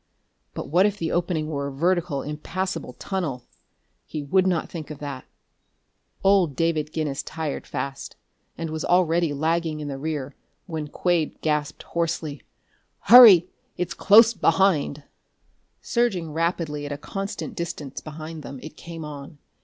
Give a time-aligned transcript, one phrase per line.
[0.55, 3.45] But what if the opening were a vertical, impassable tunnel?
[4.07, 5.25] He would not think of that....
[6.23, 8.15] Old David Guinness tired fast,
[8.57, 10.35] and was already lagging in the rear
[10.65, 12.41] when Quade gasped hoarsely:
[13.11, 13.47] "Hurry!
[13.77, 15.03] It's close behind!"
[15.81, 19.37] Surging rapidly at a constant distance behind them, it came on.